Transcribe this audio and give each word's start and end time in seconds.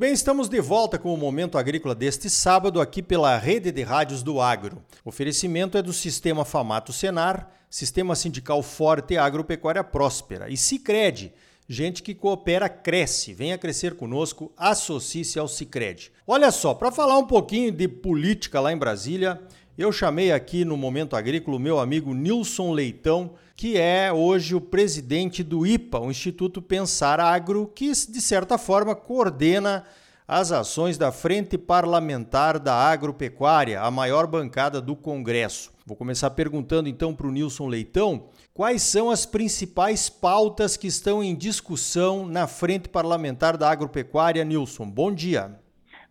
bem, 0.00 0.14
estamos 0.14 0.48
de 0.48 0.58
volta 0.62 0.98
com 0.98 1.12
o 1.12 1.16
Momento 1.18 1.58
Agrícola 1.58 1.94
deste 1.94 2.30
sábado 2.30 2.80
aqui 2.80 3.02
pela 3.02 3.36
Rede 3.36 3.70
de 3.70 3.82
Rádios 3.82 4.22
do 4.22 4.40
Agro. 4.40 4.82
O 5.04 5.10
oferecimento 5.10 5.76
é 5.76 5.82
do 5.82 5.92
Sistema 5.92 6.42
Famato 6.42 6.90
Senar, 6.90 7.52
Sistema 7.68 8.16
Sindical 8.16 8.62
Forte 8.62 9.12
e 9.12 9.18
Agropecuária 9.18 9.84
Próspera. 9.84 10.48
E 10.48 10.56
Cicred, 10.56 11.34
gente 11.68 12.02
que 12.02 12.14
coopera 12.14 12.66
cresce. 12.66 13.34
Venha 13.34 13.58
crescer 13.58 13.94
conosco, 13.94 14.50
associe-se 14.56 15.38
ao 15.38 15.46
Cicred. 15.46 16.10
Olha 16.26 16.50
só, 16.50 16.72
para 16.72 16.90
falar 16.90 17.18
um 17.18 17.26
pouquinho 17.26 17.70
de 17.70 17.86
política 17.86 18.58
lá 18.58 18.72
em 18.72 18.78
Brasília, 18.78 19.38
eu 19.80 19.90
chamei 19.90 20.30
aqui 20.30 20.62
no 20.62 20.76
Momento 20.76 21.16
Agrícola 21.16 21.56
o 21.56 21.60
meu 21.60 21.78
amigo 21.78 22.12
Nilson 22.12 22.70
Leitão, 22.70 23.32
que 23.56 23.78
é 23.78 24.12
hoje 24.12 24.54
o 24.54 24.60
presidente 24.60 25.42
do 25.42 25.66
IPA, 25.66 26.00
o 26.00 26.10
Instituto 26.10 26.60
Pensar 26.60 27.18
Agro, 27.18 27.66
que 27.74 27.90
de 27.90 28.20
certa 28.20 28.58
forma 28.58 28.94
coordena 28.94 29.84
as 30.28 30.52
ações 30.52 30.98
da 30.98 31.10
Frente 31.10 31.56
Parlamentar 31.56 32.58
da 32.58 32.74
Agropecuária, 32.74 33.80
a 33.80 33.90
maior 33.90 34.26
bancada 34.26 34.82
do 34.82 34.94
Congresso. 34.94 35.72
Vou 35.86 35.96
começar 35.96 36.30
perguntando 36.30 36.88
então 36.88 37.14
para 37.14 37.26
o 37.26 37.32
Nilson 37.32 37.66
Leitão 37.66 38.28
quais 38.52 38.82
são 38.82 39.10
as 39.10 39.24
principais 39.24 40.10
pautas 40.10 40.76
que 40.76 40.86
estão 40.86 41.24
em 41.24 41.34
discussão 41.34 42.26
na 42.26 42.46
Frente 42.46 42.88
Parlamentar 42.88 43.56
da 43.56 43.70
Agropecuária. 43.70 44.44
Nilson, 44.44 44.88
bom 44.88 45.10
dia. 45.10 45.58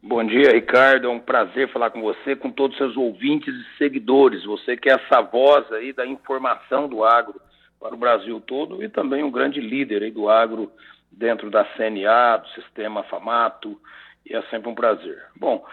Bom 0.01 0.23
dia, 0.23 0.53
Ricardo. 0.53 1.07
É 1.07 1.09
um 1.09 1.19
prazer 1.19 1.67
falar 1.73 1.89
com 1.89 2.01
você, 2.01 2.33
com 2.33 2.49
todos 2.49 2.73
os 2.73 2.77
seus 2.77 2.95
ouvintes 2.95 3.53
e 3.53 3.77
seguidores. 3.77 4.45
Você 4.45 4.77
que 4.77 4.89
é 4.89 4.93
essa 4.93 5.21
voz 5.21 5.69
aí 5.73 5.91
da 5.91 6.07
informação 6.07 6.87
do 6.87 7.03
agro 7.03 7.35
para 7.77 7.93
o 7.93 7.97
Brasil 7.97 8.39
todo 8.39 8.81
e 8.81 8.87
também 8.87 9.23
um 9.23 9.29
grande 9.29 9.59
líder 9.59 10.03
aí 10.03 10.11
do 10.11 10.29
agro 10.29 10.71
dentro 11.11 11.49
da 11.49 11.65
CNA, 11.65 12.37
do 12.37 12.47
sistema 12.49 13.03
FAMATO, 13.03 13.77
e 14.25 14.33
é 14.33 14.41
sempre 14.43 14.69
um 14.69 14.75
prazer. 14.75 15.21
Bom, 15.35 15.65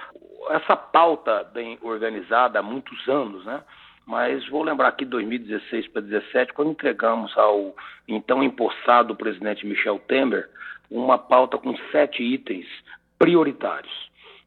essa 0.50 0.74
pauta 0.74 1.44
bem 1.54 1.78
organizada 1.80 2.58
há 2.58 2.62
muitos 2.62 3.08
anos, 3.08 3.44
né? 3.44 3.62
Mas 4.04 4.48
vou 4.48 4.64
lembrar 4.64 4.88
aqui 4.88 5.04
2016 5.04 5.86
para 5.88 6.02
2017, 6.02 6.52
quando 6.52 6.72
entregamos 6.72 7.36
ao 7.38 7.76
então 8.08 8.42
empossado 8.42 9.14
presidente 9.14 9.64
Michel 9.64 10.00
Temer 10.00 10.48
uma 10.90 11.16
pauta 11.16 11.58
com 11.58 11.76
sete 11.92 12.24
itens 12.24 12.66
prioritários. 13.18 14.05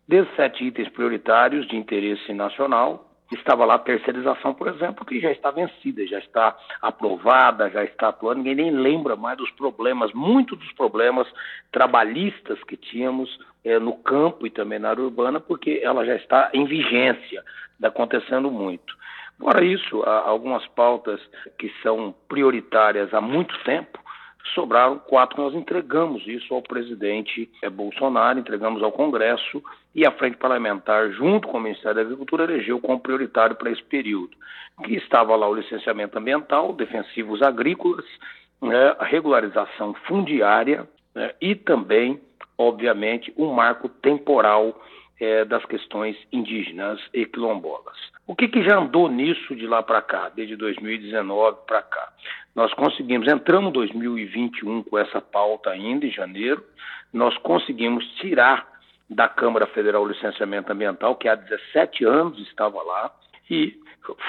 Desses 0.09 0.35
sete 0.35 0.65
itens 0.65 0.89
prioritários 0.89 1.67
de 1.67 1.75
interesse 1.75 2.33
nacional, 2.33 3.05
estava 3.31 3.63
lá 3.63 3.75
a 3.75 3.77
terceirização, 3.77 4.55
por 4.55 4.67
exemplo, 4.67 5.05
que 5.05 5.19
já 5.19 5.31
está 5.31 5.51
vencida, 5.51 6.03
já 6.07 6.17
está 6.17 6.57
aprovada, 6.81 7.69
já 7.69 7.83
está 7.83 8.07
atuando, 8.07 8.41
ninguém 8.41 8.55
nem 8.55 8.71
lembra 8.71 9.15
mais 9.15 9.37
dos 9.37 9.51
problemas, 9.51 10.11
muitos 10.13 10.57
dos 10.57 10.71
problemas 10.71 11.27
trabalhistas 11.71 12.57
que 12.63 12.75
tínhamos 12.75 13.39
é, 13.63 13.77
no 13.77 13.97
campo 13.97 14.47
e 14.47 14.49
também 14.49 14.79
na 14.79 14.89
área 14.89 15.03
urbana, 15.03 15.39
porque 15.39 15.79
ela 15.83 16.03
já 16.03 16.15
está 16.15 16.49
em 16.55 16.65
vigência, 16.65 17.43
está 17.75 17.89
acontecendo 17.89 18.49
muito. 18.49 18.97
Fora 19.39 19.63
isso, 19.63 20.01
há 20.07 20.27
algumas 20.27 20.65
pautas 20.69 21.21
que 21.59 21.71
são 21.83 22.15
prioritárias 22.27 23.13
há 23.13 23.21
muito 23.21 23.55
tempo, 23.63 23.99
sobraram 24.53 24.99
quatro. 24.99 25.41
Nós 25.41 25.53
entregamos 25.53 26.25
isso 26.27 26.53
ao 26.53 26.61
presidente 26.61 27.49
é, 27.61 27.69
Bolsonaro, 27.69 28.39
entregamos 28.39 28.81
ao 28.83 28.91
Congresso 28.91 29.63
e 29.93 30.05
a 30.05 30.11
Frente 30.11 30.37
Parlamentar, 30.37 31.09
junto 31.11 31.47
com 31.47 31.57
o 31.57 31.61
Ministério 31.61 31.95
da 31.95 32.01
Agricultura, 32.01 32.43
elegeu 32.43 32.79
como 32.79 32.99
prioritário 32.99 33.55
para 33.55 33.71
esse 33.71 33.83
período. 33.83 34.31
Que 34.83 34.95
estava 34.95 35.35
lá 35.35 35.47
o 35.47 35.55
licenciamento 35.55 36.17
ambiental, 36.17 36.73
defensivos 36.73 37.41
agrícolas, 37.41 38.05
né, 38.61 38.95
a 38.97 39.05
regularização 39.05 39.93
fundiária 40.05 40.87
né, 41.13 41.33
e 41.41 41.55
também, 41.55 42.19
obviamente, 42.57 43.33
um 43.37 43.51
marco 43.51 43.89
temporal 43.89 44.79
é, 45.19 45.43
das 45.45 45.63
questões 45.65 46.15
indígenas 46.31 46.99
e 47.13 47.25
quilombolas. 47.25 47.97
O 48.25 48.35
que, 48.35 48.47
que 48.47 48.63
já 48.63 48.77
andou 48.77 49.09
nisso 49.09 49.55
de 49.55 49.67
lá 49.67 49.83
para 49.83 50.01
cá, 50.01 50.29
desde 50.29 50.55
2019 50.55 51.57
para 51.67 51.81
cá? 51.81 52.13
Nós 52.55 52.73
conseguimos, 52.73 53.27
entramos 53.27 53.69
em 53.69 53.73
2021 53.73 54.83
com 54.83 54.97
essa 54.97 55.19
pauta 55.19 55.69
ainda, 55.69 56.05
em 56.05 56.11
janeiro, 56.11 56.63
nós 57.11 57.37
conseguimos 57.39 58.05
tirar 58.15 58.67
da 59.09 59.27
Câmara 59.27 59.65
Federal 59.67 60.03
o 60.03 60.07
Licenciamento 60.07 60.71
Ambiental, 60.71 61.15
que 61.15 61.27
há 61.27 61.35
17 61.35 62.05
anos 62.05 62.39
estava 62.47 62.81
lá, 62.83 63.11
e 63.49 63.75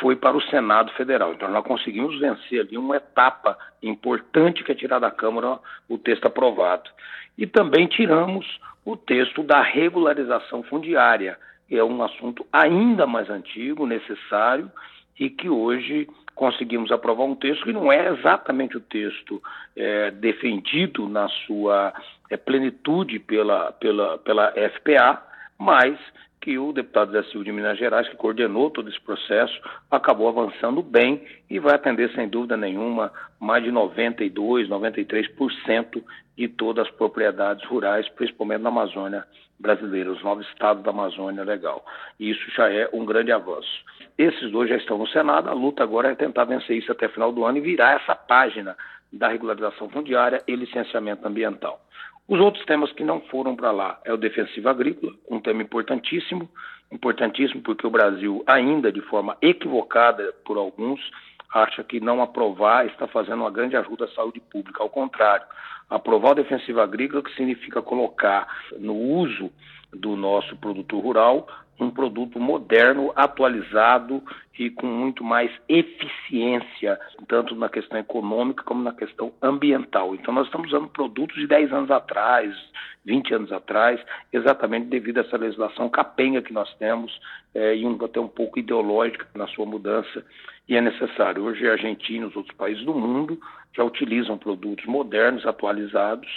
foi 0.01 0.17
para 0.17 0.37
o 0.37 0.43
Senado 0.43 0.93
Federal. 0.93 1.33
Então 1.33 1.51
nós 1.51 1.65
conseguimos 1.65 2.19
vencer 2.19 2.61
ali 2.61 2.77
uma 2.77 2.97
etapa 2.97 3.59
importante 3.83 4.65
que 4.65 4.73
é 4.73 4.75
tirar 4.75 4.99
da 4.99 5.11
Câmara 5.11 5.59
o 5.89 5.99
texto 5.99 6.27
aprovado. 6.27 6.91
E 7.37 7.47
também 7.47 7.87
tiramos 7.87 8.47
o 8.85 8.97
texto 8.97 9.43
da 9.43 9.63
regularização 9.63 10.63
fundiária, 10.63 11.39
que 11.69 11.77
é 11.77 11.85
um 11.85 12.03
assunto 12.03 12.47
ainda 12.53 13.07
mais 13.07 13.31
antigo, 13.31 13.87
necessário, 13.87 14.71
e 15.19 15.29
que 15.29 15.49
hoje 15.49 16.09
conseguimos 16.35 16.91
aprovar 16.91 17.25
um 17.25 17.35
texto 17.35 17.65
que 17.65 17.73
não 17.73 17.93
é 17.93 18.09
exatamente 18.09 18.77
o 18.77 18.81
texto 18.81 19.43
é, 19.77 20.11
defendido 20.11 21.09
na 21.09 21.29
sua 21.29 21.93
é, 22.31 22.37
plenitude 22.37 23.19
pela, 23.19 23.73
pela, 23.73 24.17
pela 24.19 24.53
FPA, 24.53 25.23
mas 25.61 25.99
que 26.41 26.59
o 26.59 26.73
deputado 26.73 27.13
Zé 27.13 27.23
Silva 27.25 27.45
de 27.45 27.53
Minas 27.53 27.79
Gerais, 27.79 28.09
que 28.09 28.17
coordenou 28.17 28.71
todo 28.71 28.89
esse 28.89 29.01
processo, 29.03 29.61
acabou 29.91 30.27
avançando 30.27 30.83
bem 30.83 31.23
e 31.51 31.59
vai 31.59 31.75
atender, 31.75 32.11
sem 32.15 32.27
dúvida 32.27 32.57
nenhuma, 32.57 33.13
mais 33.39 33.63
de 33.63 33.71
92%, 33.71 34.33
93% 34.67 36.03
de 36.39 36.49
todas 36.49 36.87
as 36.87 36.93
propriedades 36.95 37.63
rurais, 37.67 38.09
principalmente 38.09 38.63
na 38.63 38.71
Amazônia 38.71 39.27
brasileira, 39.59 40.11
os 40.11 40.23
nove 40.23 40.43
estados 40.45 40.83
da 40.83 40.91
Amazônia 40.91 41.45
legal. 41.45 41.85
E 42.19 42.31
isso 42.31 42.51
já 42.57 42.73
é 42.73 42.89
um 42.95 43.05
grande 43.05 43.31
avanço. 43.31 43.85
Esses 44.17 44.51
dois 44.51 44.71
já 44.71 44.77
estão 44.77 44.97
no 44.97 45.07
Senado, 45.09 45.51
a 45.51 45.53
luta 45.53 45.83
agora 45.83 46.11
é 46.11 46.15
tentar 46.15 46.45
vencer 46.45 46.79
isso 46.79 46.91
até 46.91 47.07
o 47.07 47.11
final 47.11 47.31
do 47.31 47.45
ano 47.45 47.59
e 47.59 47.61
virar 47.61 48.01
essa 48.01 48.15
página 48.15 48.75
da 49.13 49.29
regularização 49.29 49.91
fundiária 49.91 50.43
e 50.49 50.57
licenciamento 50.57 51.27
ambiental. 51.29 51.83
Os 52.29 52.39
outros 52.39 52.65
temas 52.65 52.93
que 52.93 53.03
não 53.03 53.21
foram 53.23 53.57
para 53.57 53.71
lá 53.71 54.01
é 54.05 54.13
o 54.13 54.17
defensivo 54.17 54.69
agrícola, 54.69 55.13
um 55.29 55.41
tema 55.41 55.63
importantíssimo, 55.63 56.49
importantíssimo 56.93 57.63
porque 57.63 57.87
o 57.87 57.91
Brasil 57.91 58.43
ainda 58.47 58.93
de 58.93 59.01
forma 59.03 59.37
equivocada 59.43 60.33
por 60.45 60.57
alguns 60.57 61.01
acha 61.53 61.83
que 61.83 62.01
não 62.01 62.23
aprovar 62.23 62.87
está 62.87 63.09
fazendo 63.09 63.41
uma 63.41 63.51
grande 63.51 63.77
ajuda 63.77 64.05
à 64.05 64.09
saúde 64.09 64.41
pública. 64.41 64.83
Ao 64.83 64.89
contrário, 64.89 65.45
aprovar 65.89 66.33
o 66.33 66.35
defensivo 66.37 66.81
agrícola 66.81 67.23
que 67.23 67.35
significa 67.35 67.83
colocar 67.83 68.47
no 68.79 68.95
uso 68.95 69.51
do 69.93 70.15
nosso 70.15 70.57
produtor 70.57 71.03
rural 71.03 71.49
um 71.85 71.91
produto 71.91 72.39
moderno, 72.39 73.13
atualizado 73.17 74.23
e 74.59 74.69
com 74.69 74.87
muito 74.87 75.25
mais 75.25 75.51
eficiência, 75.69 77.01
tanto 77.27 77.55
na 77.55 77.69
questão 77.69 77.99
econômica 77.99 78.63
como 78.63 78.83
na 78.83 78.93
questão 78.93 79.33
ambiental. 79.41 80.15
Então, 80.15 80.35
nós 80.35 80.47
estamos 80.47 80.69
usando 80.69 80.89
produtos 80.89 81.37
de 81.37 81.47
10 81.47 81.73
anos 81.73 81.91
atrás, 81.91 82.55
20 83.05 83.35
anos 83.35 83.53
atrás, 83.53 83.99
exatamente 84.31 84.89
devido 84.89 85.19
a 85.19 85.21
essa 85.23 85.39
legislação 85.39 85.89
capenga 85.89 86.43
que 86.43 86.53
nós 86.53 86.73
temos 86.75 87.19
é, 87.55 87.75
e 87.75 87.87
um, 87.87 87.97
até 88.05 88.21
um 88.21 88.29
pouco 88.29 88.59
ideológica 88.59 89.27
na 89.35 89.47
sua 89.49 89.65
mudança, 89.65 90.25
e 90.69 90.77
é 90.77 90.81
necessário. 90.81 91.45
Hoje, 91.45 91.67
a 91.67 91.73
Argentina 91.73 92.27
e 92.27 92.29
os 92.29 92.37
outros 92.37 92.55
países 92.55 92.85
do 92.85 92.95
mundo 92.95 93.41
já 93.75 93.83
utilizam 93.83 94.37
produtos 94.37 94.85
modernos, 94.85 95.47
atualizados, 95.47 96.29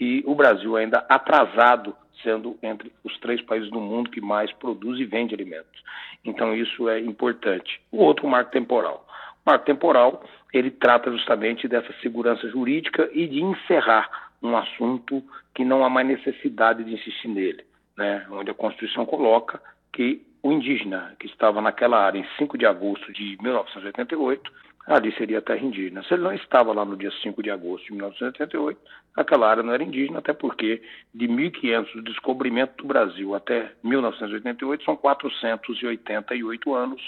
e 0.00 0.24
o 0.26 0.34
Brasil 0.34 0.76
ainda 0.76 1.04
atrasado 1.08 1.94
sendo 2.22 2.58
entre 2.62 2.92
os 3.04 3.18
três 3.18 3.40
países 3.42 3.70
do 3.70 3.80
mundo 3.80 4.10
que 4.10 4.20
mais 4.20 4.52
produz 4.52 4.98
e 4.98 5.04
vende 5.04 5.34
alimentos. 5.34 5.82
Então 6.24 6.54
isso 6.54 6.88
é 6.88 7.00
importante. 7.00 7.80
O 7.90 7.98
outro, 7.98 8.26
marco 8.28 8.50
temporal. 8.50 9.06
O 9.44 9.50
marco 9.50 9.64
temporal, 9.64 10.24
ele 10.52 10.70
trata 10.70 11.10
justamente 11.10 11.66
dessa 11.68 11.92
segurança 12.00 12.48
jurídica 12.48 13.08
e 13.12 13.26
de 13.26 13.42
encerrar 13.42 14.30
um 14.42 14.56
assunto 14.56 15.22
que 15.54 15.64
não 15.64 15.84
há 15.84 15.90
mais 15.90 16.06
necessidade 16.06 16.84
de 16.84 16.94
insistir 16.94 17.28
nele, 17.28 17.64
né? 17.96 18.26
onde 18.30 18.50
a 18.50 18.54
Constituição 18.54 19.04
coloca 19.04 19.60
que 19.92 20.22
o 20.42 20.52
indígena 20.52 21.14
que 21.18 21.26
estava 21.26 21.60
naquela 21.60 22.02
área 22.02 22.18
em 22.18 22.26
5 22.38 22.56
de 22.56 22.64
agosto 22.64 23.12
de 23.12 23.36
1988 23.42 24.50
ali 24.90 25.12
seria 25.16 25.40
terra 25.40 25.64
indígena. 25.64 26.02
Se 26.02 26.14
ele 26.14 26.22
não 26.22 26.32
estava 26.32 26.72
lá 26.72 26.84
no 26.84 26.96
dia 26.96 27.12
5 27.22 27.42
de 27.42 27.50
agosto 27.50 27.84
de 27.86 27.92
1988, 27.92 28.80
aquela 29.16 29.48
área 29.48 29.62
não 29.62 29.72
era 29.72 29.82
indígena, 29.82 30.18
até 30.18 30.32
porque 30.32 30.82
de 31.14 31.28
1500 31.28 31.92
do 31.94 32.02
descobrimento 32.02 32.76
do 32.82 32.88
Brasil 32.88 33.34
até 33.34 33.72
1988 33.84 34.84
são 34.84 34.96
488 34.96 36.74
anos, 36.74 37.00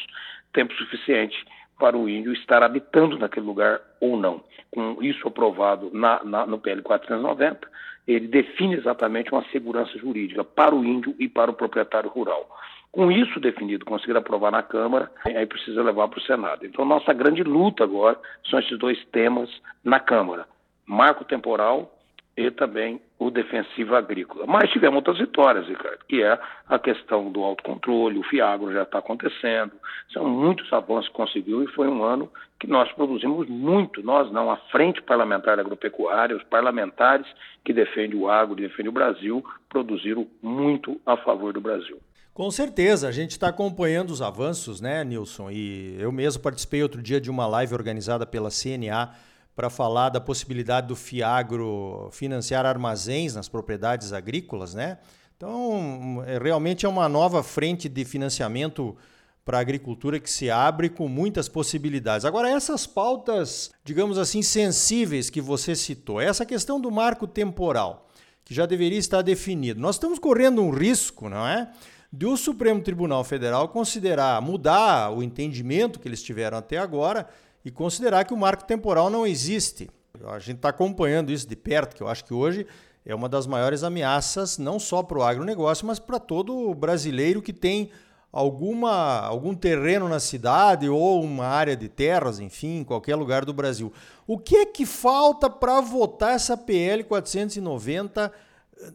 tempo 0.52 0.72
suficiente 0.74 1.44
para 1.78 1.96
o 1.98 2.08
índio 2.08 2.32
estar 2.32 2.62
habitando 2.62 3.18
naquele 3.18 3.46
lugar 3.46 3.80
ou 4.00 4.16
não. 4.16 4.44
Com 4.70 5.02
isso 5.02 5.26
aprovado 5.26 5.90
na, 5.92 6.22
na, 6.22 6.46
no 6.46 6.58
PL 6.58 6.82
490, 6.82 7.68
ele 8.06 8.28
define 8.28 8.76
exatamente 8.76 9.32
uma 9.32 9.44
segurança 9.50 9.98
jurídica 9.98 10.44
para 10.44 10.74
o 10.74 10.84
índio 10.84 11.14
e 11.18 11.28
para 11.28 11.50
o 11.50 11.54
proprietário 11.54 12.08
rural. 12.08 12.48
Com 12.92 13.10
isso 13.10 13.40
definido, 13.40 13.86
conseguir 13.86 14.14
aprovar 14.18 14.52
na 14.52 14.62
Câmara, 14.62 15.10
aí 15.24 15.46
precisa 15.46 15.82
levar 15.82 16.08
para 16.08 16.18
o 16.18 16.22
Senado. 16.22 16.66
Então, 16.66 16.84
nossa 16.84 17.12
grande 17.14 17.42
luta 17.42 17.84
agora 17.84 18.20
são 18.50 18.58
esses 18.58 18.78
dois 18.78 19.02
temas 19.06 19.48
na 19.82 19.98
Câmara: 19.98 20.46
marco 20.86 21.24
temporal 21.24 21.90
e 22.36 22.50
também 22.50 23.00
o 23.18 23.30
defensivo 23.30 23.94
agrícola. 23.94 24.46
Mas 24.46 24.70
tivemos 24.70 24.96
outras 24.96 25.18
vitórias, 25.18 25.66
Ricardo, 25.66 26.04
que 26.06 26.22
é 26.22 26.38
a 26.68 26.78
questão 26.78 27.30
do 27.30 27.42
autocontrole, 27.42 28.18
o 28.18 28.22
Fiagro 28.24 28.72
já 28.72 28.82
está 28.82 28.98
acontecendo. 28.98 29.72
São 30.12 30.28
muitos 30.28 30.70
avanços 30.72 31.08
que 31.08 31.14
conseguiu 31.14 31.62
e 31.62 31.68
foi 31.68 31.88
um 31.88 32.02
ano 32.02 32.30
que 32.58 32.66
nós 32.66 32.90
produzimos 32.92 33.48
muito, 33.48 34.02
nós 34.02 34.30
não, 34.30 34.50
a 34.50 34.56
Frente 34.70 35.02
Parlamentar 35.02 35.58
Agropecuária, 35.58 36.36
os 36.36 36.44
parlamentares 36.44 37.26
que 37.64 37.72
defendem 37.72 38.18
o 38.18 38.28
agro 38.28 38.54
defendem 38.54 38.88
o 38.88 38.92
Brasil, 38.92 39.44
produziram 39.68 40.26
muito 40.42 41.00
a 41.06 41.16
favor 41.16 41.52
do 41.52 41.60
Brasil. 41.60 41.98
Com 42.34 42.50
certeza, 42.50 43.08
a 43.08 43.12
gente 43.12 43.32
está 43.32 43.48
acompanhando 43.48 44.10
os 44.10 44.22
avanços, 44.22 44.80
né, 44.80 45.04
Nilson? 45.04 45.50
E 45.50 45.96
eu 45.98 46.10
mesmo 46.10 46.42
participei 46.42 46.82
outro 46.82 47.02
dia 47.02 47.20
de 47.20 47.30
uma 47.30 47.46
live 47.46 47.74
organizada 47.74 48.24
pela 48.24 48.48
CNA 48.48 49.10
para 49.54 49.68
falar 49.68 50.08
da 50.08 50.18
possibilidade 50.18 50.86
do 50.86 50.96
Fiagro 50.96 52.08
financiar 52.10 52.64
armazéns 52.64 53.34
nas 53.34 53.50
propriedades 53.50 54.14
agrícolas, 54.14 54.72
né? 54.72 54.96
Então, 55.36 56.24
é, 56.26 56.38
realmente 56.38 56.86
é 56.86 56.88
uma 56.88 57.06
nova 57.06 57.42
frente 57.42 57.86
de 57.86 58.02
financiamento 58.02 58.96
para 59.44 59.58
a 59.58 59.60
agricultura 59.60 60.18
que 60.18 60.30
se 60.30 60.50
abre 60.50 60.88
com 60.88 61.08
muitas 61.08 61.50
possibilidades. 61.50 62.24
Agora, 62.24 62.48
essas 62.48 62.86
pautas, 62.86 63.70
digamos 63.84 64.16
assim, 64.16 64.40
sensíveis 64.40 65.28
que 65.28 65.40
você 65.40 65.74
citou, 65.74 66.18
essa 66.18 66.46
questão 66.46 66.80
do 66.80 66.90
marco 66.90 67.26
temporal, 67.26 68.08
que 68.42 68.54
já 68.54 68.64
deveria 68.64 68.98
estar 68.98 69.20
definido. 69.20 69.80
Nós 69.80 69.96
estamos 69.96 70.18
correndo 70.18 70.62
um 70.62 70.70
risco, 70.70 71.28
não 71.28 71.46
é? 71.46 71.70
De 72.14 72.26
o 72.26 72.36
Supremo 72.36 72.82
Tribunal 72.82 73.24
Federal 73.24 73.66
considerar, 73.68 74.38
mudar 74.42 75.10
o 75.10 75.22
entendimento 75.22 75.98
que 75.98 76.06
eles 76.06 76.22
tiveram 76.22 76.58
até 76.58 76.76
agora 76.76 77.26
e 77.64 77.70
considerar 77.70 78.26
que 78.26 78.34
o 78.34 78.36
marco 78.36 78.64
temporal 78.64 79.08
não 79.08 79.26
existe. 79.26 79.88
A 80.26 80.38
gente 80.38 80.56
está 80.56 80.68
acompanhando 80.68 81.32
isso 81.32 81.48
de 81.48 81.56
perto, 81.56 81.96
que 81.96 82.02
eu 82.02 82.08
acho 82.08 82.22
que 82.26 82.34
hoje 82.34 82.66
é 83.06 83.14
uma 83.14 83.30
das 83.30 83.46
maiores 83.46 83.82
ameaças, 83.82 84.58
não 84.58 84.78
só 84.78 85.02
para 85.02 85.18
o 85.18 85.22
agronegócio, 85.22 85.86
mas 85.86 85.98
para 85.98 86.18
todo 86.18 86.74
brasileiro 86.74 87.40
que 87.40 87.52
tem 87.52 87.90
alguma, 88.30 89.20
algum 89.20 89.54
terreno 89.54 90.06
na 90.06 90.20
cidade 90.20 90.90
ou 90.90 91.22
uma 91.22 91.46
área 91.46 91.74
de 91.74 91.88
terras, 91.88 92.38
enfim, 92.40 92.80
em 92.80 92.84
qualquer 92.84 93.16
lugar 93.16 93.46
do 93.46 93.54
Brasil. 93.54 93.90
O 94.26 94.38
que 94.38 94.56
é 94.56 94.66
que 94.66 94.84
falta 94.84 95.48
para 95.48 95.80
votar 95.80 96.34
essa 96.34 96.58
PL 96.58 97.04
490 97.04 98.30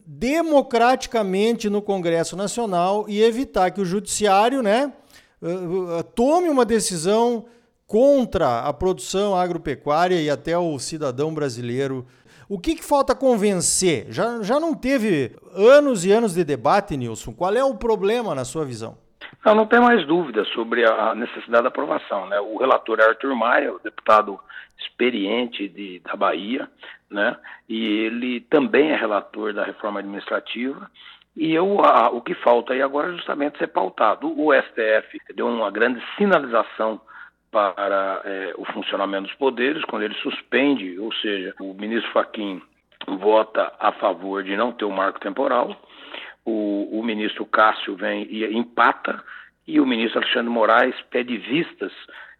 democraticamente 0.06 1.68
no 1.70 1.80
Congresso 1.82 2.36
Nacional 2.36 3.06
e 3.08 3.22
evitar 3.22 3.70
que 3.70 3.80
o 3.80 3.84
judiciário, 3.84 4.62
né, 4.62 4.92
eh, 5.42 5.48
eh, 5.48 6.02
tome 6.14 6.48
uma 6.48 6.64
decisão 6.64 7.46
contra 7.86 8.60
a 8.60 8.72
produção 8.72 9.34
agropecuária 9.34 10.20
e 10.20 10.28
até 10.28 10.56
o 10.58 10.78
cidadão 10.78 11.32
brasileiro. 11.32 12.06
O 12.48 12.58
que, 12.58 12.74
que 12.74 12.84
falta 12.84 13.14
convencer? 13.14 14.06
Já, 14.10 14.42
já 14.42 14.60
não 14.60 14.74
teve 14.74 15.34
anos 15.54 16.04
e 16.04 16.12
anos 16.12 16.34
de 16.34 16.44
debate, 16.44 16.96
Nilson. 16.96 17.32
Qual 17.32 17.54
é 17.54 17.64
o 17.64 17.74
problema 17.74 18.34
na 18.34 18.44
sua 18.44 18.64
visão? 18.64 18.96
Não, 19.44 19.54
não 19.54 19.66
tem 19.66 19.80
mais 19.80 20.06
dúvida 20.06 20.44
sobre 20.46 20.84
a 20.84 21.14
necessidade 21.14 21.62
da 21.62 21.68
aprovação. 21.68 22.26
Né? 22.26 22.38
O 22.40 22.56
relator 22.58 22.98
é 23.00 23.04
Arthur 23.04 23.34
Maia, 23.34 23.72
o 23.72 23.78
deputado 23.78 24.38
experiente 24.78 25.68
de, 25.68 26.00
da 26.00 26.14
Bahia, 26.16 26.68
né? 27.10 27.36
e 27.68 27.84
ele 27.84 28.40
também 28.42 28.90
é 28.90 28.96
relator 28.96 29.52
da 29.52 29.64
reforma 29.64 30.00
administrativa. 30.00 30.90
E 31.36 31.54
eu, 31.54 31.84
a, 31.84 32.10
o 32.10 32.20
que 32.20 32.34
falta 32.34 32.72
aí 32.72 32.82
agora 32.82 33.12
é 33.12 33.16
justamente 33.16 33.58
ser 33.58 33.68
pautado. 33.68 34.28
O 34.28 34.52
STF 34.52 35.20
deu 35.34 35.46
uma 35.46 35.70
grande 35.70 36.02
sinalização 36.16 37.00
para 37.50 38.20
é, 38.24 38.54
o 38.56 38.64
funcionamento 38.66 39.28
dos 39.28 39.36
poderes, 39.36 39.84
quando 39.84 40.02
ele 40.02 40.14
suspende, 40.16 40.98
ou 40.98 41.12
seja, 41.14 41.54
o 41.60 41.72
ministro 41.74 42.10
Faquim 42.12 42.60
vota 43.06 43.72
a 43.78 43.92
favor 43.92 44.42
de 44.42 44.56
não 44.56 44.72
ter 44.72 44.84
o 44.84 44.90
marco 44.90 45.20
temporal, 45.20 45.74
o, 46.48 46.98
o 46.98 47.02
ministro 47.02 47.44
Cássio 47.44 47.94
vem 47.94 48.26
e 48.30 48.44
empata, 48.56 49.22
e 49.66 49.78
o 49.78 49.86
ministro 49.86 50.20
Alexandre 50.20 50.50
Moraes 50.50 50.94
pede 51.10 51.36
vistas, 51.36 51.92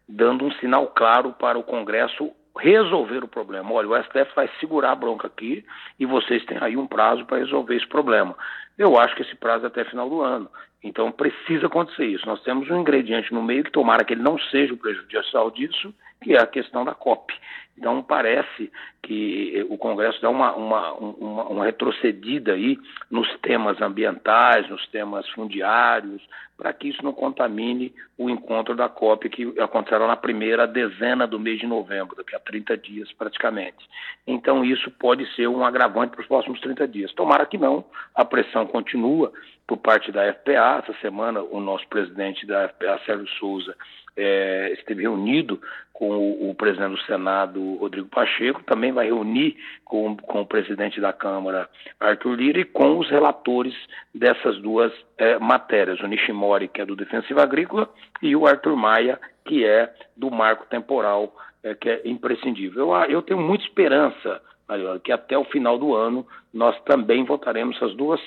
dando 0.07 0.45
um 0.45 0.51
sinal 0.53 0.87
claro 0.87 1.31
para 1.33 1.59
o 1.59 1.63
Congresso 1.63 2.31
resolver 2.57 3.23
o 3.23 3.27
problema. 3.27 3.71
Olha, 3.71 3.87
o 3.87 4.03
STF 4.03 4.35
vai 4.35 4.49
segurar 4.59 4.91
a 4.91 4.95
bronca 4.95 5.27
aqui 5.27 5.63
e 5.99 6.05
vocês 6.05 6.43
têm 6.45 6.57
aí 6.59 6.75
um 6.75 6.87
prazo 6.87 7.23
para 7.25 7.37
resolver 7.37 7.75
esse 7.75 7.87
problema. 7.87 8.35
Eu 8.77 8.99
acho 8.99 9.15
que 9.15 9.21
esse 9.21 9.35
prazo 9.35 9.65
é 9.65 9.67
até 9.67 9.85
final 9.85 10.09
do 10.09 10.21
ano. 10.21 10.49
Então 10.83 11.11
precisa 11.11 11.67
acontecer 11.67 12.05
isso. 12.05 12.25
Nós 12.25 12.41
temos 12.41 12.69
um 12.69 12.79
ingrediente 12.79 13.33
no 13.33 13.43
meio 13.43 13.63
que 13.63 13.71
tomara 13.71 14.03
que 14.03 14.13
ele 14.13 14.23
não 14.23 14.39
seja 14.39 14.73
o 14.73 14.77
prejudicial 14.77 15.51
disso, 15.51 15.93
que 16.21 16.33
é 16.33 16.41
a 16.41 16.47
questão 16.47 16.83
da 16.83 16.93
COP. 16.93 17.33
Então 17.77 18.03
parece 18.03 18.69
que 19.01 19.65
o 19.69 19.77
Congresso 19.77 20.21
dá 20.21 20.29
uma, 20.29 20.53
uma, 20.53 20.93
uma, 20.93 21.43
uma, 21.45 21.65
retrocedida 21.65 22.51
aí 22.53 22.77
nos 23.09 23.27
temas 23.39 23.81
ambientais, 23.81 24.69
nos 24.69 24.85
temas 24.87 25.27
fundiários, 25.29 26.21
para 26.57 26.73
que 26.73 26.89
isso 26.89 27.01
não 27.01 27.13
contamine 27.13 27.93
o 28.17 28.29
encontro 28.29 28.75
da 28.75 28.89
COP 28.89 29.29
que 29.29 29.61
acontecerá 29.61 30.05
na 30.05 30.17
primeira 30.17 30.67
dezena 30.67 31.25
do 31.25 31.39
mês 31.39 31.57
de 31.59 31.65
novembro, 31.65 32.17
daqui 32.17 32.35
a 32.35 32.39
30 32.39 32.75
dias 32.75 33.09
praticamente. 33.13 33.87
Então 34.27 34.65
isso 34.65 34.91
pode 34.91 35.25
ser 35.35 35.47
um 35.47 35.63
agravante 35.63 36.11
para 36.11 36.21
os 36.21 36.27
próximos 36.27 36.59
30 36.59 36.85
dias. 36.85 37.13
Tomara 37.13 37.45
que 37.45 37.57
não, 37.57 37.85
a 38.13 38.25
pressão 38.25 38.67
continua 38.67 39.31
por 39.65 39.77
parte 39.77 40.11
da 40.11 40.33
FPA. 40.33 40.83
Essa 40.83 40.93
semana 40.99 41.41
o 41.41 41.61
nosso 41.61 41.87
presidente 41.87 42.45
da 42.45 42.67
FPA, 42.67 42.99
Sérgio 43.05 43.27
Souza, 43.39 43.73
é, 44.17 44.73
esteve 44.73 45.03
reunido 45.03 45.61
com 45.99 46.49
o, 46.49 46.55
presidente 46.55 46.91
do 46.91 47.01
Senado, 47.01 47.75
Rodrigo 47.75 48.07
Pacheco, 48.07 48.63
também 48.63 48.93
vai 48.93 49.07
reunir 49.07 49.57
com, 49.83 50.15
com 50.15 50.39
o 50.39 50.45
presidente 50.45 51.01
da 51.01 51.11
Câmara, 51.11 51.69
Arthur 51.99 52.35
Lira, 52.35 52.61
e 52.61 52.63
com 52.63 52.97
os 52.97 53.09
relatores 53.09 53.75
dessas 54.15 54.57
duas 54.61 54.93
é, 55.17 55.37
matérias, 55.39 55.99
o 55.99 56.07
Nishimori, 56.07 56.69
que 56.69 56.79
é 56.79 56.85
do 56.85 56.95
Defensivo 56.95 57.41
Agrícola, 57.41 57.89
e 58.21 58.33
o 58.33 58.47
Arthur 58.47 58.77
Maia, 58.77 59.19
que 59.43 59.65
é 59.65 59.93
do 60.15 60.31
marco 60.31 60.65
temporal, 60.67 61.35
é, 61.61 61.75
que 61.75 61.89
é 61.89 62.01
imprescindível. 62.05 62.93
Eu, 62.93 63.11
eu 63.11 63.21
tenho 63.21 63.41
muita 63.41 63.65
esperança, 63.65 64.41
Mariola, 64.69 65.01
que 65.01 65.11
até 65.11 65.37
o 65.37 65.43
final 65.43 65.77
do 65.77 65.93
ano 65.93 66.25
nós 66.53 66.79
também 66.83 67.25
votaremos 67.25 67.75
essas 67.75 67.93
duas, 67.93 68.21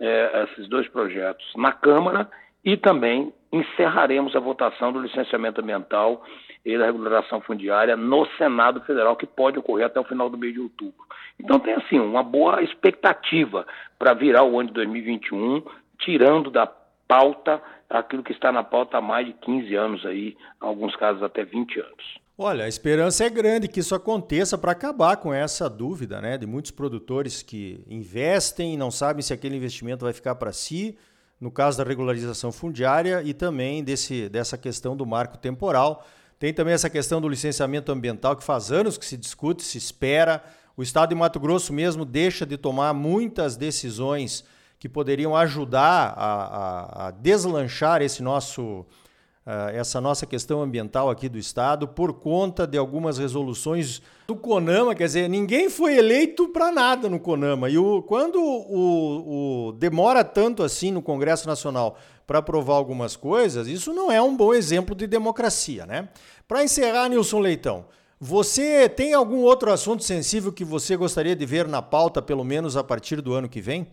é, 0.00 0.46
esses 0.50 0.66
dois 0.66 0.88
projetos 0.88 1.46
na 1.56 1.72
Câmara 1.72 2.26
e 2.64 2.74
também 2.74 3.34
encerraremos 3.52 4.34
a 4.36 4.40
votação 4.40 4.92
do 4.92 5.00
licenciamento 5.00 5.60
ambiental 5.60 6.22
e 6.64 6.76
da 6.76 6.86
regularização 6.86 7.40
fundiária 7.40 7.96
no 7.96 8.26
Senado 8.36 8.80
Federal, 8.82 9.16
que 9.16 9.26
pode 9.26 9.58
ocorrer 9.58 9.86
até 9.86 9.98
o 9.98 10.04
final 10.04 10.28
do 10.28 10.36
mês 10.36 10.52
de 10.52 10.60
outubro. 10.60 11.06
Então 11.40 11.58
tem 11.58 11.74
assim 11.74 11.98
uma 11.98 12.22
boa 12.22 12.62
expectativa 12.62 13.66
para 13.98 14.14
virar 14.14 14.44
o 14.44 14.58
ano 14.58 14.68
de 14.68 14.74
2021, 14.74 15.62
tirando 15.98 16.50
da 16.50 16.66
pauta 17.06 17.62
aquilo 17.88 18.22
que 18.22 18.32
está 18.32 18.52
na 18.52 18.62
pauta 18.62 18.98
há 18.98 19.00
mais 19.00 19.26
de 19.26 19.32
15 19.32 19.74
anos 19.74 20.04
aí, 20.04 20.36
em 20.62 20.66
alguns 20.66 20.94
casos 20.96 21.22
até 21.22 21.44
20 21.44 21.80
anos. 21.80 22.18
Olha, 22.36 22.66
a 22.66 22.68
esperança 22.68 23.24
é 23.24 23.30
grande 23.30 23.66
que 23.66 23.80
isso 23.80 23.94
aconteça 23.94 24.56
para 24.56 24.70
acabar 24.70 25.16
com 25.16 25.32
essa 25.32 25.68
dúvida, 25.68 26.20
né, 26.20 26.38
de 26.38 26.46
muitos 26.46 26.70
produtores 26.70 27.42
que 27.42 27.82
investem 27.88 28.74
e 28.74 28.76
não 28.76 28.90
sabem 28.90 29.22
se 29.22 29.32
aquele 29.32 29.56
investimento 29.56 30.04
vai 30.04 30.12
ficar 30.12 30.34
para 30.36 30.52
si 30.52 30.96
no 31.40 31.50
caso 31.50 31.78
da 31.78 31.84
regularização 31.84 32.50
fundiária 32.50 33.22
e 33.22 33.32
também 33.32 33.84
desse, 33.84 34.28
dessa 34.28 34.58
questão 34.58 34.96
do 34.96 35.06
marco 35.06 35.38
temporal. 35.38 36.06
Tem 36.38 36.52
também 36.52 36.74
essa 36.74 36.90
questão 36.90 37.20
do 37.20 37.28
licenciamento 37.28 37.90
ambiental, 37.90 38.36
que 38.36 38.44
faz 38.44 38.70
anos 38.70 38.96
que 38.96 39.06
se 39.06 39.16
discute, 39.16 39.62
se 39.62 39.78
espera. 39.78 40.42
O 40.76 40.82
Estado 40.82 41.10
de 41.10 41.14
Mato 41.14 41.40
Grosso 41.40 41.72
mesmo 41.72 42.04
deixa 42.04 42.46
de 42.46 42.56
tomar 42.56 42.94
muitas 42.94 43.56
decisões 43.56 44.44
que 44.78 44.88
poderiam 44.88 45.36
ajudar 45.36 46.14
a, 46.16 46.26
a, 46.26 47.08
a 47.08 47.10
deslanchar 47.10 48.00
esse 48.02 48.22
nosso 48.22 48.86
essa 49.72 50.00
nossa 50.00 50.26
questão 50.26 50.60
ambiental 50.60 51.08
aqui 51.08 51.28
do 51.28 51.38
Estado 51.38 51.88
por 51.88 52.12
conta 52.12 52.66
de 52.66 52.76
algumas 52.76 53.16
resoluções 53.16 54.02
do 54.26 54.36
CONAMA. 54.36 54.94
Quer 54.94 55.06
dizer, 55.06 55.28
ninguém 55.28 55.70
foi 55.70 55.96
eleito 55.96 56.48
para 56.48 56.70
nada 56.70 57.08
no 57.08 57.18
CONAMA. 57.18 57.70
E 57.70 57.78
o, 57.78 58.02
quando 58.02 58.38
o, 58.38 59.68
o 59.68 59.72
demora 59.72 60.22
tanto 60.22 60.62
assim 60.62 60.90
no 60.90 61.00
Congresso 61.00 61.48
Nacional 61.48 61.96
para 62.26 62.40
aprovar 62.40 62.74
algumas 62.74 63.16
coisas, 63.16 63.66
isso 63.66 63.94
não 63.94 64.12
é 64.12 64.20
um 64.20 64.36
bom 64.36 64.52
exemplo 64.52 64.94
de 64.94 65.06
democracia, 65.06 65.86
né? 65.86 66.10
Para 66.46 66.62
encerrar, 66.62 67.08
Nilson 67.08 67.40
Leitão, 67.40 67.86
você 68.20 68.86
tem 68.86 69.14
algum 69.14 69.38
outro 69.38 69.72
assunto 69.72 70.04
sensível 70.04 70.52
que 70.52 70.64
você 70.64 70.94
gostaria 70.94 71.34
de 71.34 71.46
ver 71.46 71.66
na 71.66 71.80
pauta, 71.80 72.20
pelo 72.20 72.44
menos 72.44 72.76
a 72.76 72.84
partir 72.84 73.22
do 73.22 73.32
ano 73.32 73.48
que 73.48 73.62
vem? 73.62 73.86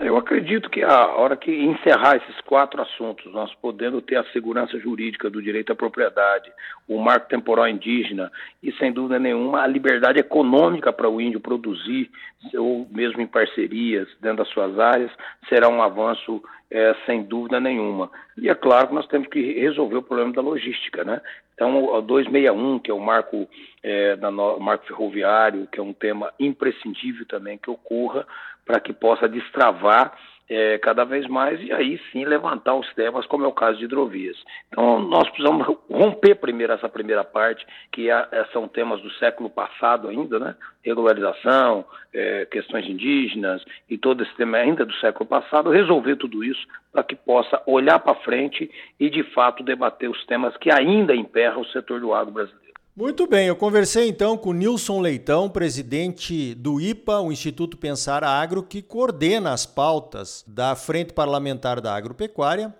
Eu 0.00 0.16
acredito 0.16 0.70
que 0.70 0.82
a 0.82 1.06
hora 1.06 1.36
que 1.36 1.52
encerrar 1.52 2.16
esses 2.16 2.40
quatro 2.42 2.80
assuntos, 2.80 3.30
nós 3.30 3.54
podendo 3.56 4.00
ter 4.00 4.16
a 4.16 4.24
segurança 4.32 4.78
jurídica 4.78 5.28
do 5.28 5.42
direito 5.42 5.70
à 5.70 5.76
propriedade, 5.76 6.50
o 6.88 6.98
marco 6.98 7.28
temporal 7.28 7.68
indígena 7.68 8.32
e, 8.62 8.72
sem 8.72 8.90
dúvida 8.90 9.18
nenhuma, 9.18 9.62
a 9.62 9.66
liberdade 9.66 10.18
econômica 10.18 10.90
para 10.92 11.10
o 11.10 11.20
índio 11.20 11.40
produzir, 11.40 12.10
ou 12.54 12.88
mesmo 12.90 13.20
em 13.20 13.26
parcerias 13.26 14.08
dentro 14.18 14.38
das 14.38 14.48
suas 14.48 14.78
áreas, 14.78 15.10
será 15.46 15.68
um 15.68 15.82
avanço 15.82 16.42
é, 16.70 16.96
sem 17.04 17.22
dúvida 17.22 17.60
nenhuma. 17.60 18.10
E 18.38 18.48
é 18.48 18.54
claro 18.54 18.88
que 18.88 18.94
nós 18.94 19.06
temos 19.08 19.28
que 19.28 19.60
resolver 19.60 19.96
o 19.96 20.02
problema 20.02 20.32
da 20.32 20.40
logística, 20.40 21.04
né? 21.04 21.20
Então, 21.54 21.84
o 21.84 22.00
261, 22.00 22.78
que 22.78 22.90
é 22.90 22.94
o 22.94 22.98
marco, 22.98 23.46
é, 23.82 24.16
da 24.16 24.30
marco 24.30 24.86
ferroviário, 24.86 25.68
que 25.70 25.78
é 25.78 25.82
um 25.82 25.92
tema 25.92 26.32
imprescindível 26.40 27.26
também 27.26 27.58
que 27.58 27.70
ocorra 27.70 28.26
para 28.64 28.80
que 28.80 28.92
possa 28.92 29.28
destravar 29.28 30.12
é, 30.52 30.76
cada 30.78 31.04
vez 31.04 31.26
mais 31.26 31.58
e 31.62 31.72
aí 31.72 31.98
sim 32.10 32.26
levantar 32.26 32.74
os 32.74 32.86
temas, 32.94 33.24
como 33.26 33.44
é 33.44 33.48
o 33.48 33.52
caso 33.52 33.78
de 33.78 33.84
hidrovias. 33.84 34.36
Então, 34.68 35.00
nós 35.00 35.28
precisamos 35.30 35.66
romper 35.90 36.34
primeiro 36.34 36.74
essa 36.74 36.90
primeira 36.90 37.24
parte, 37.24 37.66
que 37.90 38.10
é, 38.10 38.28
é 38.30 38.44
são 38.52 38.68
temas 38.68 39.00
do 39.00 39.10
século 39.12 39.48
passado 39.48 40.08
ainda, 40.08 40.38
né? 40.38 40.54
Regularização, 40.84 41.86
é, 42.12 42.44
questões 42.46 42.86
indígenas 42.86 43.64
e 43.88 43.96
todo 43.96 44.22
esse 44.22 44.34
tema 44.34 44.58
ainda 44.58 44.84
do 44.84 44.92
século 44.94 45.26
passado, 45.26 45.70
resolver 45.70 46.16
tudo 46.16 46.44
isso 46.44 46.66
para 46.92 47.02
que 47.02 47.16
possa 47.16 47.62
olhar 47.66 47.98
para 48.00 48.14
frente 48.16 48.70
e, 49.00 49.08
de 49.08 49.22
fato, 49.22 49.62
debater 49.62 50.10
os 50.10 50.26
temas 50.26 50.54
que 50.58 50.70
ainda 50.70 51.14
emperram 51.14 51.62
o 51.62 51.66
setor 51.66 52.00
do 52.00 52.12
agro 52.12 52.32
brasileiro. 52.32 52.71
Muito 52.94 53.26
bem, 53.26 53.46
eu 53.46 53.56
conversei 53.56 54.06
então 54.06 54.36
com 54.36 54.52
Nilson 54.52 55.00
Leitão, 55.00 55.48
presidente 55.48 56.54
do 56.54 56.78
IPA, 56.78 57.20
o 57.20 57.32
Instituto 57.32 57.78
Pensar 57.78 58.22
Agro, 58.22 58.62
que 58.62 58.82
coordena 58.82 59.50
as 59.50 59.64
pautas 59.64 60.44
da 60.46 60.76
Frente 60.76 61.10
Parlamentar 61.14 61.80
da 61.80 61.96
Agropecuária. 61.96 62.74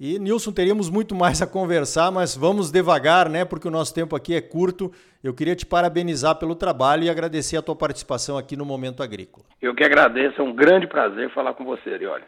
E 0.00 0.18
Nilson, 0.18 0.52
teríamos 0.52 0.88
muito 0.88 1.14
mais 1.14 1.42
a 1.42 1.46
conversar, 1.46 2.10
mas 2.10 2.34
vamos 2.34 2.70
devagar, 2.70 3.28
né? 3.28 3.44
Porque 3.44 3.68
o 3.68 3.70
nosso 3.70 3.92
tempo 3.92 4.16
aqui 4.16 4.34
é 4.34 4.40
curto. 4.40 4.90
Eu 5.22 5.34
queria 5.34 5.54
te 5.54 5.66
parabenizar 5.66 6.36
pelo 6.36 6.54
trabalho 6.54 7.04
e 7.04 7.10
agradecer 7.10 7.58
a 7.58 7.62
tua 7.62 7.76
participação 7.76 8.38
aqui 8.38 8.56
no 8.56 8.64
Momento 8.64 9.02
Agrícola. 9.02 9.44
Eu 9.60 9.74
que 9.74 9.84
agradeço, 9.84 10.40
é 10.40 10.44
um 10.44 10.54
grande 10.54 10.86
prazer 10.86 11.30
falar 11.34 11.52
com 11.52 11.66
você, 11.66 11.90
Arioli. 11.90 12.24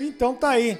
Então 0.00 0.34
tá 0.34 0.48
aí. 0.48 0.78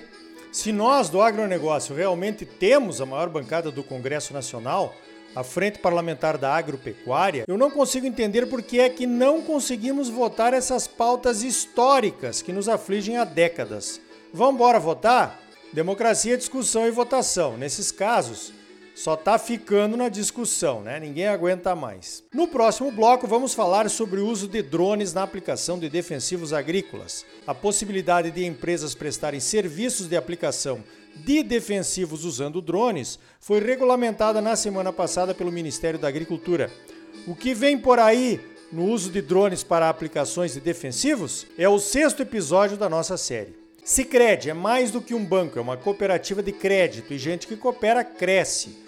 Se 0.58 0.72
nós 0.72 1.08
do 1.08 1.22
agronegócio 1.22 1.94
realmente 1.94 2.44
temos 2.44 3.00
a 3.00 3.06
maior 3.06 3.28
bancada 3.28 3.70
do 3.70 3.84
Congresso 3.84 4.32
Nacional, 4.32 4.92
a 5.32 5.44
Frente 5.44 5.78
Parlamentar 5.78 6.36
da 6.36 6.52
Agropecuária, 6.52 7.44
eu 7.46 7.56
não 7.56 7.70
consigo 7.70 8.08
entender 8.08 8.46
por 8.46 8.60
que 8.60 8.80
é 8.80 8.88
que 8.88 9.06
não 9.06 9.40
conseguimos 9.40 10.08
votar 10.08 10.52
essas 10.52 10.88
pautas 10.88 11.44
históricas 11.44 12.42
que 12.42 12.52
nos 12.52 12.68
afligem 12.68 13.18
há 13.18 13.22
décadas. 13.22 14.00
Vamos 14.34 14.56
embora 14.56 14.80
votar? 14.80 15.40
Democracia, 15.72 16.36
discussão 16.36 16.88
e 16.88 16.90
votação. 16.90 17.56
Nesses 17.56 17.92
casos, 17.92 18.52
só 18.98 19.14
tá 19.14 19.38
ficando 19.38 19.96
na 19.96 20.08
discussão, 20.08 20.82
né? 20.82 20.98
Ninguém 20.98 21.28
aguenta 21.28 21.72
mais. 21.76 22.24
No 22.34 22.48
próximo 22.48 22.90
bloco, 22.90 23.28
vamos 23.28 23.54
falar 23.54 23.88
sobre 23.88 24.18
o 24.18 24.26
uso 24.26 24.48
de 24.48 24.60
drones 24.60 25.14
na 25.14 25.22
aplicação 25.22 25.78
de 25.78 25.88
defensivos 25.88 26.52
agrícolas, 26.52 27.24
a 27.46 27.54
possibilidade 27.54 28.32
de 28.32 28.44
empresas 28.44 28.96
prestarem 28.96 29.38
serviços 29.38 30.08
de 30.08 30.16
aplicação 30.16 30.82
de 31.14 31.44
defensivos 31.44 32.24
usando 32.24 32.60
drones 32.60 33.20
foi 33.38 33.60
regulamentada 33.60 34.40
na 34.40 34.56
semana 34.56 34.92
passada 34.92 35.32
pelo 35.32 35.52
Ministério 35.52 35.98
da 35.98 36.08
Agricultura. 36.08 36.68
O 37.24 37.36
que 37.36 37.54
vem 37.54 37.78
por 37.78 38.00
aí 38.00 38.40
no 38.72 38.84
uso 38.86 39.12
de 39.12 39.22
drones 39.22 39.62
para 39.62 39.88
aplicações 39.88 40.54
de 40.54 40.60
defensivos 40.60 41.46
é 41.56 41.68
o 41.68 41.78
sexto 41.78 42.22
episódio 42.22 42.76
da 42.76 42.88
nossa 42.88 43.16
série. 43.16 43.56
Sicredi 43.84 44.50
é 44.50 44.54
mais 44.54 44.90
do 44.90 45.00
que 45.00 45.14
um 45.14 45.24
banco, 45.24 45.56
é 45.56 45.62
uma 45.62 45.76
cooperativa 45.76 46.42
de 46.42 46.50
crédito 46.50 47.14
e 47.14 47.18
gente 47.18 47.46
que 47.46 47.56
coopera 47.56 48.02
cresce. 48.02 48.87